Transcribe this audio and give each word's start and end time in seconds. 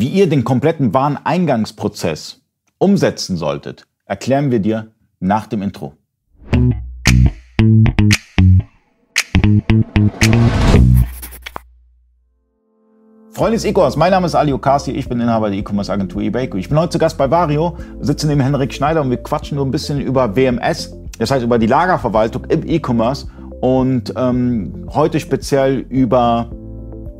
Wie 0.00 0.08
ihr 0.08 0.30
den 0.30 0.44
kompletten 0.44 0.94
Wareneingangsprozess 0.94 2.40
umsetzen 2.78 3.36
solltet, 3.36 3.86
erklären 4.06 4.50
wir 4.50 4.58
dir 4.58 4.92
nach 5.18 5.46
dem 5.46 5.60
Intro. 5.60 5.92
Freunde 13.30 13.56
des 13.56 13.66
E-Commerce, 13.66 13.98
mein 13.98 14.12
Name 14.12 14.24
ist 14.24 14.34
Ali 14.34 14.54
Okasi, 14.54 14.92
ich 14.92 15.06
bin 15.06 15.20
Inhaber 15.20 15.50
der 15.50 15.58
E-Commerce 15.58 15.92
Agentur 15.92 16.22
eBayco. 16.22 16.56
Ich 16.56 16.70
bin 16.70 16.78
heute 16.78 16.92
zu 16.92 16.98
Gast 16.98 17.18
bei 17.18 17.30
Vario, 17.30 17.76
sitze 18.00 18.26
neben 18.26 18.40
Henrik 18.40 18.72
Schneider 18.72 19.02
und 19.02 19.10
wir 19.10 19.22
quatschen 19.22 19.56
nur 19.56 19.66
ein 19.66 19.70
bisschen 19.70 20.00
über 20.00 20.34
WMS, 20.34 20.96
das 21.18 21.30
heißt 21.30 21.44
über 21.44 21.58
die 21.58 21.66
Lagerverwaltung 21.66 22.46
im 22.46 22.66
E-Commerce 22.66 23.26
und 23.60 24.14
ähm, 24.16 24.86
heute 24.94 25.20
speziell 25.20 25.84
über 25.90 26.50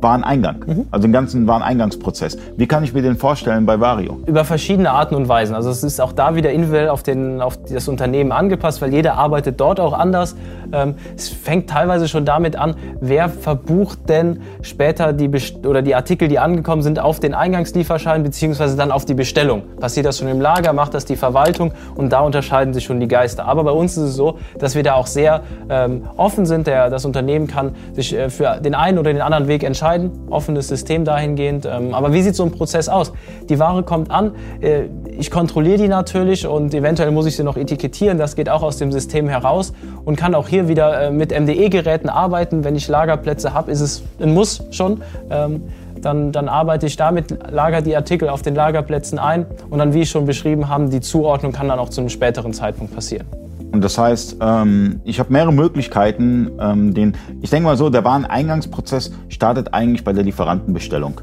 Wareneingang, 0.01 0.63
mhm. 0.65 0.85
also 0.91 1.07
den 1.07 1.13
ganzen 1.13 1.47
Wareneingangsprozess. 1.47 2.37
Wie 2.57 2.67
kann 2.67 2.83
ich 2.83 2.93
mir 2.93 3.01
den 3.01 3.17
vorstellen 3.17 3.65
bei 3.65 3.79
Vario? 3.79 4.19
Über 4.25 4.45
verschiedene 4.45 4.91
Arten 4.91 5.15
und 5.15 5.27
Weisen. 5.27 5.55
Also 5.55 5.69
es 5.69 5.83
ist 5.83 5.99
auch 6.01 6.13
da 6.13 6.35
wieder 6.35 6.51
individuell 6.51 6.89
auf, 6.89 7.03
den, 7.03 7.41
auf 7.41 7.57
das 7.63 7.87
Unternehmen 7.87 8.31
angepasst, 8.31 8.81
weil 8.81 8.93
jeder 8.93 9.15
arbeitet 9.15 9.59
dort 9.59 9.79
auch 9.79 9.93
anders. 9.93 10.35
Ähm, 10.73 10.95
es 11.15 11.29
fängt 11.29 11.69
teilweise 11.69 12.07
schon 12.07 12.25
damit 12.25 12.55
an, 12.55 12.75
wer 12.99 13.29
verbucht 13.29 14.09
denn 14.09 14.41
später 14.61 15.13
die 15.13 15.27
Best 15.27 15.65
oder 15.65 15.81
die 15.81 15.95
Artikel, 15.95 16.27
die 16.27 16.39
angekommen 16.39 16.81
sind, 16.81 16.99
auf 16.99 17.19
den 17.19 17.33
Eingangslieferschein 17.33 18.23
beziehungsweise 18.23 18.77
dann 18.77 18.91
auf 18.91 19.05
die 19.05 19.13
Bestellung. 19.13 19.63
Passiert 19.79 20.05
das 20.05 20.17
schon 20.17 20.27
im 20.27 20.41
Lager, 20.41 20.73
macht 20.73 20.93
das 20.93 21.05
die 21.05 21.15
Verwaltung 21.15 21.73
und 21.95 22.11
da 22.11 22.21
unterscheiden 22.21 22.73
sich 22.73 22.85
schon 22.85 22.99
die 22.99 23.07
Geister. 23.07 23.45
Aber 23.45 23.63
bei 23.63 23.71
uns 23.71 23.97
ist 23.97 24.03
es 24.03 24.15
so, 24.15 24.37
dass 24.59 24.75
wir 24.75 24.83
da 24.83 24.93
auch 24.93 25.07
sehr 25.07 25.41
ähm, 25.69 26.03
offen 26.17 26.45
sind. 26.45 26.67
Der, 26.67 26.89
das 26.89 27.05
Unternehmen 27.05 27.47
kann 27.47 27.75
sich 27.93 28.13
äh, 28.13 28.29
für 28.29 28.59
den 28.61 28.75
einen 28.75 28.97
oder 28.97 29.11
den 29.11 29.21
anderen 29.21 29.47
Weg 29.47 29.63
entscheiden 29.63 29.90
entscheiden. 29.95 30.11
Offenes 30.29 30.67
System 30.67 31.05
dahingehend. 31.05 31.65
Ähm, 31.65 31.93
aber 31.93 32.13
wie 32.13 32.21
sieht 32.21 32.35
so 32.35 32.43
ein 32.43 32.51
Prozess 32.51 32.89
aus? 32.89 33.11
Die 33.49 33.59
Ware 33.59 33.83
kommt 33.83 34.11
an, 34.11 34.31
äh, 34.61 34.83
ich 35.17 35.31
kontrolliere 35.31 35.77
die 35.77 35.87
natürlich 35.87 36.47
und 36.47 36.73
eventuell 36.73 37.11
muss 37.11 37.25
ich 37.25 37.35
sie 37.35 37.43
noch 37.43 37.57
etikettieren. 37.57 38.17
Das 38.17 38.35
geht 38.35 38.49
auch 38.49 38.63
aus 38.63 38.77
dem 38.77 38.91
System 38.91 39.27
heraus 39.27 39.73
und 40.05 40.15
kann 40.15 40.35
auch 40.35 40.47
hier 40.47 40.67
wieder 40.67 41.07
äh, 41.07 41.11
mit 41.11 41.37
MDE-Geräten 41.37 42.09
arbeiten. 42.09 42.63
Wenn 42.63 42.75
ich 42.75 42.87
Lagerplätze 42.87 43.53
habe, 43.53 43.71
ist 43.71 43.81
es 43.81 44.03
ein 44.19 44.33
Muss 44.33 44.63
schon. 44.71 45.01
Ähm, 45.29 45.63
dann, 46.01 46.31
dann, 46.31 46.49
arbeite 46.49 46.87
ich 46.87 46.95
damit, 46.95 47.37
lagere 47.51 47.83
die 47.83 47.95
Artikel 47.95 48.27
auf 48.27 48.41
den 48.41 48.55
Lagerplätzen 48.55 49.19
ein 49.19 49.45
und 49.69 49.77
dann, 49.77 49.93
wie 49.93 50.01
ich 50.01 50.09
schon 50.09 50.25
beschrieben 50.25 50.67
habe, 50.67 50.89
die 50.89 50.99
Zuordnung 50.99 51.51
kann 51.51 51.67
dann 51.67 51.77
auch 51.77 51.89
zu 51.89 52.01
einem 52.01 52.09
späteren 52.09 52.53
Zeitpunkt 52.53 52.95
passieren. 52.95 53.27
Und 53.71 53.83
das 53.83 53.97
heißt, 53.97 54.37
ähm, 54.41 55.01
ich 55.03 55.19
habe 55.19 55.31
mehrere 55.31 55.53
Möglichkeiten. 55.53 56.51
Ähm, 56.59 56.93
den, 56.93 57.15
ich 57.41 57.49
denke 57.49 57.67
mal 57.67 57.77
so, 57.77 57.89
der 57.89 58.03
Wareneingangsprozess 58.03 59.11
startet 59.29 59.73
eigentlich 59.73 60.03
bei 60.03 60.13
der 60.13 60.23
Lieferantenbestellung. 60.23 61.21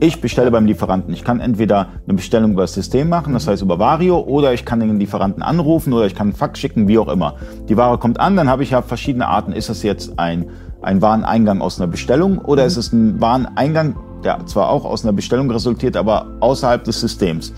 Ich 0.00 0.20
bestelle 0.20 0.52
beim 0.52 0.64
Lieferanten. 0.64 1.12
Ich 1.12 1.24
kann 1.24 1.40
entweder 1.40 1.88
eine 2.06 2.14
Bestellung 2.14 2.52
über 2.52 2.62
das 2.62 2.74
System 2.74 3.08
machen, 3.08 3.32
das 3.32 3.48
heißt 3.48 3.62
über 3.62 3.80
Vario, 3.80 4.20
oder 4.20 4.54
ich 4.54 4.64
kann 4.64 4.78
den 4.78 5.00
Lieferanten 5.00 5.42
anrufen 5.42 5.92
oder 5.92 6.06
ich 6.06 6.14
kann 6.14 6.28
einen 6.28 6.36
Fax 6.36 6.60
schicken, 6.60 6.86
wie 6.86 6.98
auch 6.98 7.08
immer. 7.08 7.34
Die 7.68 7.76
Ware 7.76 7.98
kommt 7.98 8.20
an, 8.20 8.36
dann 8.36 8.48
habe 8.48 8.62
ich 8.62 8.70
ja 8.70 8.80
verschiedene 8.80 9.26
Arten. 9.26 9.50
Ist 9.50 9.70
es 9.70 9.82
jetzt 9.82 10.16
ein, 10.16 10.50
ein 10.82 11.02
Wareneingang 11.02 11.60
aus 11.60 11.80
einer 11.80 11.88
Bestellung 11.88 12.38
oder 12.38 12.64
ist 12.64 12.76
es 12.76 12.92
ein 12.92 13.20
Wareneingang, 13.20 13.96
der 14.22 14.46
zwar 14.46 14.68
auch 14.68 14.84
aus 14.84 15.04
einer 15.04 15.12
Bestellung 15.12 15.50
resultiert, 15.50 15.96
aber 15.96 16.26
außerhalb 16.38 16.84
des 16.84 17.00
Systems? 17.00 17.52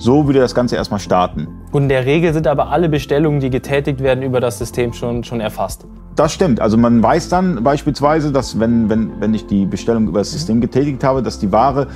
So 0.00 0.26
würde 0.26 0.38
das 0.38 0.54
Ganze 0.54 0.76
erstmal 0.76 0.98
starten. 0.98 1.46
Und 1.72 1.82
in 1.82 1.88
der 1.90 2.06
Regel 2.06 2.32
sind 2.32 2.46
aber 2.46 2.70
alle 2.70 2.88
Bestellungen, 2.88 3.38
die 3.38 3.50
getätigt 3.50 4.00
werden, 4.00 4.22
über 4.22 4.40
das 4.40 4.56
System 4.56 4.94
schon, 4.94 5.24
schon 5.24 5.42
erfasst. 5.42 5.86
Das 6.16 6.32
stimmt. 6.32 6.58
Also 6.58 6.78
man 6.78 7.02
weiß 7.02 7.28
dann 7.28 7.62
beispielsweise, 7.62 8.32
dass 8.32 8.58
wenn, 8.58 8.88
wenn, 8.88 9.20
wenn 9.20 9.34
ich 9.34 9.46
die 9.46 9.66
Bestellung 9.66 10.08
über 10.08 10.20
das 10.20 10.30
System 10.30 10.62
getätigt 10.62 11.04
habe, 11.04 11.22
dass 11.22 11.38
die 11.38 11.52
Ware 11.52 11.86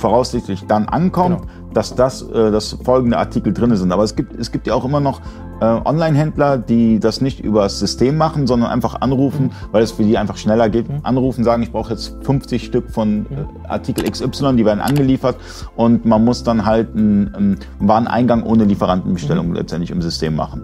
voraussichtlich 0.00 0.64
dann 0.66 0.86
ankommt, 0.86 1.42
genau. 1.42 1.72
dass 1.74 1.94
das, 1.94 2.22
äh, 2.22 2.50
dass 2.50 2.78
folgende 2.84 3.18
Artikel 3.18 3.52
drin 3.52 3.74
sind. 3.76 3.92
Aber 3.92 4.02
es 4.02 4.16
gibt, 4.16 4.38
es 4.38 4.52
gibt 4.52 4.66
ja 4.66 4.74
auch 4.74 4.84
immer 4.84 5.00
noch 5.00 5.20
äh, 5.60 5.64
Online-Händler, 5.64 6.58
die 6.58 7.00
das 7.00 7.20
nicht 7.20 7.40
über 7.40 7.62
das 7.62 7.78
System 7.78 8.16
machen, 8.16 8.46
sondern 8.46 8.70
einfach 8.70 9.00
anrufen, 9.00 9.46
mhm. 9.46 9.72
weil 9.72 9.82
es 9.82 9.92
für 9.92 10.04
die 10.04 10.18
einfach 10.18 10.36
schneller 10.36 10.68
geht. 10.68 10.88
Mhm. 10.88 11.00
Anrufen, 11.02 11.44
sagen, 11.44 11.62
ich 11.62 11.72
brauche 11.72 11.92
jetzt 11.92 12.14
50 12.22 12.64
Stück 12.64 12.90
von 12.90 13.20
mhm. 13.20 13.26
äh, 13.64 13.68
Artikel 13.68 14.10
XY, 14.10 14.56
die 14.56 14.64
werden 14.64 14.80
angeliefert 14.80 15.36
und 15.76 16.04
man 16.04 16.24
muss 16.24 16.42
dann 16.42 16.66
halt 16.66 16.94
einen, 16.94 17.34
einen 17.34 17.58
Wareneingang 17.78 18.42
ohne 18.42 18.64
Lieferantenbestellung 18.64 19.48
mhm. 19.48 19.54
letztendlich 19.54 19.90
im 19.90 20.02
System 20.02 20.36
machen. 20.36 20.62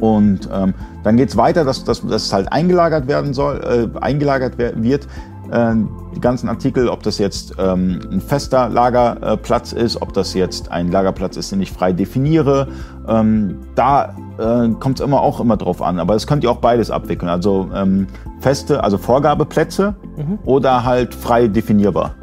Und 0.00 0.48
ähm, 0.52 0.72
dann 1.02 1.16
geht's 1.16 1.36
weiter, 1.36 1.64
dass, 1.64 1.84
es 1.86 2.32
halt 2.32 2.50
eingelagert 2.50 3.06
werden 3.06 3.34
soll, 3.34 3.90
äh, 3.94 3.98
eingelagert 4.00 4.54
wird 4.58 5.06
die 6.14 6.20
ganzen 6.20 6.48
Artikel, 6.48 6.88
ob 6.88 7.02
das 7.02 7.18
jetzt 7.18 7.54
ähm, 7.58 8.00
ein 8.10 8.20
fester 8.20 8.68
Lagerplatz 8.68 9.72
ist, 9.72 10.00
ob 10.00 10.12
das 10.12 10.34
jetzt 10.34 10.70
ein 10.70 10.90
Lagerplatz 10.90 11.36
ist, 11.36 11.50
den 11.52 11.60
ich 11.60 11.72
frei 11.72 11.92
definiere. 11.92 12.68
Ähm, 13.08 13.58
da 13.74 14.14
äh, 14.38 14.68
kommt 14.78 15.00
es 15.00 15.04
immer 15.04 15.20
auch 15.20 15.40
immer 15.40 15.56
drauf 15.56 15.82
an. 15.82 15.98
Aber 15.98 16.14
es 16.14 16.26
könnt 16.26 16.44
ihr 16.44 16.50
auch 16.50 16.58
beides 16.58 16.90
abwickeln. 16.90 17.28
Also 17.28 17.68
ähm, 17.74 18.06
feste, 18.40 18.82
also 18.82 18.98
Vorgabeplätze 18.98 19.94
mhm. 20.16 20.38
oder 20.44 20.84
halt 20.84 21.14
frei 21.14 21.48
definierbar. 21.48 22.14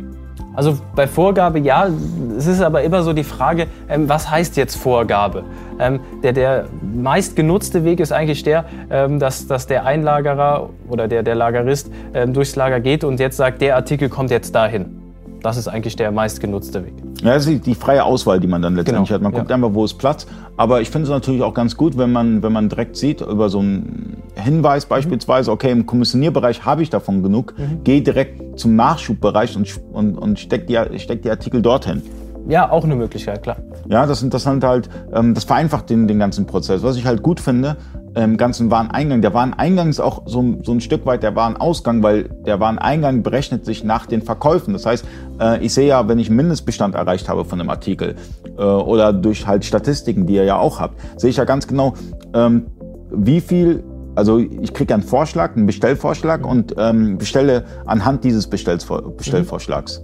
Also 0.58 0.76
bei 0.96 1.06
Vorgabe 1.06 1.60
ja, 1.60 1.88
es 2.36 2.48
ist 2.48 2.62
aber 2.62 2.82
immer 2.82 3.04
so 3.04 3.14
die 3.14 3.24
Frage, 3.24 3.68
ähm, 3.88 4.10
was 4.10 4.32
heißt 4.32 4.58
jetzt 4.58 4.76
Vorgabe? 4.76 5.44
Ähm, 5.80 6.00
der, 6.24 6.34
der 6.34 6.66
meist 6.82 7.36
genutzte 7.36 7.84
Weg 7.84 8.00
ist 8.00 8.12
eigentlich 8.12 8.42
der, 8.42 8.66
ähm, 8.90 9.20
dass, 9.20 9.46
dass 9.46 9.68
der 9.68 9.86
Einlagerer 9.86 10.72
oder 10.90 11.08
der, 11.08 11.22
der 11.22 11.36
Lagerist 11.36 11.92
ähm, 12.16 12.34
durchs 12.34 12.56
Lager 12.56 12.80
geht 12.80 13.04
und 13.04 13.20
jetzt 13.20 13.38
sagt, 13.38 13.62
der 13.62 13.76
Artikel 13.76 14.10
kommt 14.10 14.32
jetzt 14.32 14.56
dahin. 14.56 15.07
Das 15.48 15.56
ist 15.56 15.70
eigentlich 15.70 15.96
der 15.96 16.12
meistgenutzte 16.12 16.84
Weg. 16.86 16.94
Ja, 17.22 17.34
das 17.34 17.48
ist 17.48 17.66
die 17.66 17.74
freie 17.74 18.04
Auswahl, 18.04 18.42
die 18.42 18.48
man 18.48 18.62
dann 18.62 18.76
letztendlich 18.76 19.08
genau. 19.08 19.16
hat. 19.16 19.22
Man 19.22 19.32
guckt 19.32 19.50
ja. 19.50 19.56
einfach, 19.56 19.74
wo 19.74 19.86
ist 19.86 19.94
Platz. 19.94 20.28
Aber 20.58 20.82
ich 20.82 20.90
finde 20.90 21.06
es 21.06 21.10
natürlich 21.10 21.42
auch 21.42 21.54
ganz 21.54 21.78
gut, 21.78 21.98
wenn 21.98 22.12
man, 22.12 22.44
wenn 22.44 22.52
man 22.52 22.68
direkt 22.68 22.98
sieht, 22.98 23.22
über 23.22 23.48
so 23.48 23.60
einen 23.60 24.22
Hinweis 24.36 24.86
mhm. 24.86 24.90
beispielsweise, 24.90 25.50
okay, 25.50 25.72
im 25.72 25.86
Kommissionierbereich 25.86 26.66
habe 26.66 26.84
ich 26.84 26.90
davon 26.90 27.24
genug, 27.24 27.54
mhm. 27.58 27.80
geh 27.86 28.02
direkt 28.02 28.60
zum 28.60 28.76
Nachschubbereich 28.76 29.56
und, 29.56 29.74
und, 29.94 30.18
und 30.18 30.38
steck, 30.38 30.68
die, 30.68 30.78
steck 31.00 31.22
die 31.22 31.30
Artikel 31.30 31.62
dorthin. 31.62 32.02
Ja, 32.50 32.70
auch 32.70 32.84
eine 32.84 32.98
Möglichkeit, 32.98 33.42
klar. 33.42 33.56
Ja, 33.88 34.06
das, 34.06 34.28
das, 34.28 34.46
halt, 34.46 34.90
ähm, 35.14 35.34
das 35.34 35.46
vereinfacht 35.46 35.90
den, 35.90 36.10
den 36.10 36.20
ganzen 36.20 36.46
Prozess. 36.46 36.84
Was 36.84 36.98
ich 36.98 37.06
halt 37.06 37.24
gut 37.24 37.40
finde, 37.40 37.78
ähm, 38.18 38.36
ganzen 38.36 38.72
Wareneingang. 38.72 39.22
Der 39.22 39.34
Wareneingang 39.34 39.90
ist 39.90 40.00
auch 40.00 40.24
so, 40.26 40.58
so 40.64 40.72
ein 40.72 40.82
Stück 40.82 41.06
weit 41.06 41.22
der 41.22 41.36
Warenausgang, 41.36 42.02
weil 42.02 42.24
der 42.46 42.60
Wareneingang 42.60 43.22
berechnet 43.22 43.64
sich 43.64 43.84
nach 43.84 44.08
den 44.08 44.24
Verkäufen. 44.24 44.74
Das 44.74 44.86
heißt, 44.86 45.06
äh, 45.40 45.64
ich 45.64 45.74
sehe 45.74 45.88
ja, 45.88 46.08
wenn 46.08 46.18
ich 46.18 46.28
einen 46.28 46.38
Mindestbestand 46.38 46.96
erreicht 46.96 47.30
habe 47.30 47.46
von 47.46 47.62
einem 47.62 47.70
Artikel 47.70 48.16
äh, 48.58 48.62
oder 48.64 49.14
durch 49.14 49.46
halt 49.46 49.66
Statistiken, 49.66 50.26
die 50.26 50.34
ihr 50.34 50.46
ja 50.46 50.58
auch 50.58 50.80
habt, 50.80 51.00
sehe 51.20 51.30
ich 51.30 51.38
ja 51.38 51.46
ganz 51.46 51.68
genau, 51.68 51.94
ähm, 52.34 52.66
wie 53.12 53.40
viel 53.40 53.84
also 54.16 54.40
ich 54.40 54.74
kriege 54.74 54.96
einen 54.96 55.04
Vorschlag, 55.04 55.56
einen 55.56 55.68
Bestellvorschlag 55.68 56.44
und 56.44 56.74
ähm, 56.80 57.20
bestelle 57.20 57.66
anhand 57.86 58.24
dieses 58.24 58.48
Bestellvorschlags. 58.48 60.02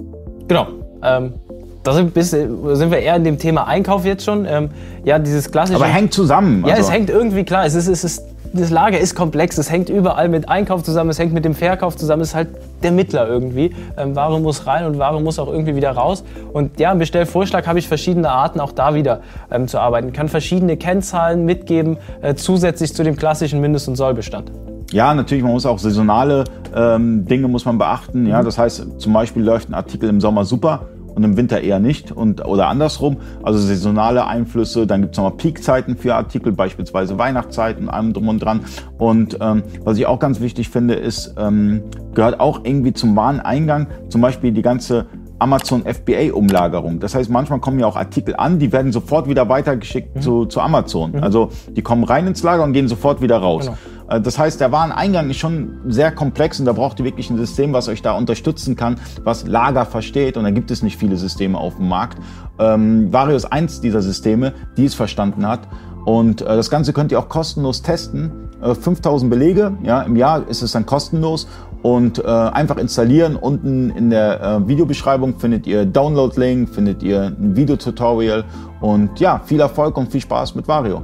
Genau. 0.47 0.67
Ähm, 1.01 1.33
da 1.83 1.93
sind, 1.93 2.13
sind, 2.15 2.91
wir 2.91 2.99
eher 2.99 3.17
in 3.17 3.25
dem 3.25 3.37
Thema 3.37 3.67
Einkauf 3.67 4.05
jetzt 4.05 4.23
schon. 4.23 4.45
Ähm, 4.45 4.69
ja, 5.03 5.19
dieses 5.19 5.51
klassische. 5.51 5.75
Aber 5.75 5.85
hängt 5.85 6.13
zusammen. 6.13 6.63
Ja, 6.65 6.75
also. 6.75 6.87
es 6.87 6.91
hängt 6.91 7.09
irgendwie 7.09 7.43
klar. 7.43 7.65
Es 7.65 7.75
ist, 7.75 7.87
es 7.87 8.05
ist, 8.05 8.23
das 8.53 8.69
Lager 8.69 8.97
ist 8.97 9.15
komplex. 9.15 9.57
Es 9.57 9.69
hängt 9.69 9.89
überall 9.89 10.29
mit 10.29 10.47
Einkauf 10.47 10.83
zusammen. 10.83 11.09
Es 11.09 11.19
hängt 11.19 11.33
mit 11.33 11.43
dem 11.43 11.53
Verkauf 11.53 11.97
zusammen. 11.97 12.21
Es 12.21 12.29
ist 12.29 12.35
halt 12.35 12.49
der 12.83 12.93
Mittler 12.93 13.27
irgendwie. 13.27 13.75
Ähm, 13.97 14.15
Ware 14.15 14.39
muss 14.39 14.65
rein 14.65 14.85
und 14.85 14.97
Ware 14.97 15.21
muss 15.21 15.39
auch 15.39 15.49
irgendwie 15.49 15.75
wieder 15.75 15.91
raus. 15.91 16.23
Und 16.53 16.79
ja, 16.79 16.91
im 16.93 16.99
Bestellvorschlag 16.99 17.67
habe 17.67 17.79
ich 17.79 17.87
verschiedene 17.89 18.29
Arten, 18.29 18.61
auch 18.61 18.71
da 18.71 18.95
wieder 18.95 19.19
ähm, 19.51 19.67
zu 19.67 19.77
arbeiten. 19.77 20.07
Ich 20.07 20.13
kann 20.13 20.29
verschiedene 20.29 20.77
Kennzahlen 20.77 21.43
mitgeben, 21.43 21.97
äh, 22.21 22.35
zusätzlich 22.35 22.93
zu 22.93 23.03
dem 23.03 23.17
klassischen 23.17 23.59
Mindest- 23.59 23.89
und 23.89 23.97
Sollbestand. 23.97 24.51
Ja, 24.93 25.13
natürlich, 25.13 25.43
man 25.43 25.53
muss 25.53 25.65
auch 25.65 25.79
saisonale 25.79 26.43
ähm, 26.73 27.25
Dinge 27.25 27.47
muss 27.47 27.65
man 27.65 27.77
beachten. 27.77 28.27
Ja, 28.27 28.41
mhm. 28.41 28.45
das 28.45 28.57
heißt, 28.57 29.01
zum 29.01 29.11
Beispiel 29.11 29.43
läuft 29.43 29.69
ein 29.69 29.73
Artikel 29.73 30.07
im 30.07 30.21
Sommer 30.21 30.45
super 30.45 30.87
und 31.15 31.23
im 31.23 31.37
Winter 31.37 31.61
eher 31.61 31.79
nicht 31.79 32.11
und 32.11 32.45
oder 32.45 32.67
andersrum. 32.67 33.17
Also 33.43 33.59
saisonale 33.59 34.25
Einflüsse, 34.27 34.87
dann 34.87 35.01
gibt 35.01 35.13
es 35.13 35.17
nochmal 35.17 35.37
Peakzeiten 35.37 35.97
für 35.97 36.15
Artikel, 36.15 36.51
beispielsweise 36.51 37.17
Weihnachtszeiten, 37.17 37.89
allem 37.89 38.13
drum 38.13 38.29
und 38.29 38.39
dran. 38.39 38.61
Und 38.97 39.37
ähm, 39.41 39.63
was 39.83 39.97
ich 39.97 40.05
auch 40.05 40.19
ganz 40.19 40.39
wichtig 40.39 40.69
finde, 40.69 40.95
ist, 40.95 41.35
ähm, 41.37 41.81
gehört 42.13 42.39
auch 42.39 42.61
irgendwie 42.63 42.93
zum 42.93 43.15
Wareneingang, 43.15 43.87
zum 44.09 44.21
Beispiel 44.21 44.51
die 44.51 44.61
ganze 44.61 45.05
Amazon 45.39 45.83
FBA-Umlagerung. 45.85 46.99
Das 46.99 47.15
heißt, 47.15 47.29
manchmal 47.29 47.59
kommen 47.59 47.79
ja 47.79 47.85
auch 47.85 47.97
Artikel 47.97 48.35
an, 48.35 48.59
die 48.59 48.71
werden 48.71 48.91
sofort 48.91 49.27
wieder 49.27 49.49
weitergeschickt 49.49 50.15
mhm. 50.15 50.21
zu, 50.21 50.45
zu 50.45 50.61
Amazon. 50.61 51.11
Mhm. 51.11 51.23
Also 51.23 51.49
die 51.69 51.81
kommen 51.81 52.05
rein 52.05 52.27
ins 52.27 52.43
Lager 52.43 52.63
und 52.63 52.73
gehen 52.73 52.87
sofort 52.87 53.21
wieder 53.21 53.37
raus. 53.37 53.65
Genau. 53.65 53.77
Äh, 54.09 54.21
das 54.21 54.37
heißt, 54.37 54.59
der 54.59 54.71
Wareneingang 54.71 55.29
ist 55.29 55.37
schon 55.37 55.79
sehr 55.87 56.11
komplex 56.11 56.59
und 56.59 56.65
da 56.65 56.73
braucht 56.73 56.99
ihr 56.99 57.05
wirklich 57.05 57.29
ein 57.29 57.37
System, 57.37 57.73
was 57.73 57.87
euch 57.87 58.01
da 58.01 58.13
unterstützen 58.13 58.75
kann, 58.75 58.99
was 59.23 59.47
Lager 59.47 59.85
versteht. 59.85 60.37
Und 60.37 60.43
da 60.43 60.51
gibt 60.51 60.71
es 60.71 60.83
nicht 60.83 60.97
viele 60.97 61.17
Systeme 61.17 61.57
auf 61.57 61.75
dem 61.77 61.87
Markt. 61.87 62.17
Ähm, 62.59 63.11
Vario 63.11 63.35
ist 63.35 63.45
eins 63.45 63.81
dieser 63.81 64.01
Systeme, 64.01 64.53
die 64.77 64.85
es 64.85 64.93
verstanden 64.93 65.47
hat. 65.47 65.67
Und 66.05 66.41
äh, 66.41 66.45
das 66.45 66.69
Ganze 66.69 66.93
könnt 66.93 67.11
ihr 67.11 67.19
auch 67.19 67.29
kostenlos 67.29 67.81
testen. 67.81 68.31
äh, 68.61 68.75
5000 68.75 69.29
Belege. 69.29 69.77
Ja, 69.83 70.01
Im 70.01 70.15
Jahr 70.15 70.47
ist 70.47 70.61
es 70.61 70.71
dann 70.73 70.85
kostenlos 70.85 71.47
und 71.81 72.19
äh, 72.19 72.27
einfach 72.27 72.77
installieren. 72.77 73.35
Unten 73.35 73.89
in 73.91 74.09
der 74.09 74.41
äh, 74.41 74.67
Videobeschreibung 74.67 75.37
findet 75.39 75.67
ihr 75.67 75.85
Download-Link, 75.85 76.69
findet 76.69 77.03
ihr 77.03 77.33
ein 77.37 77.55
Videotutorial 77.55 78.45
und 78.81 79.19
ja, 79.19 79.41
viel 79.45 79.59
Erfolg 79.59 79.97
und 79.97 80.11
viel 80.11 80.21
Spaß 80.21 80.55
mit 80.55 80.67
Vario. 80.67 81.03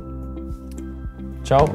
Ciao. 1.44 1.66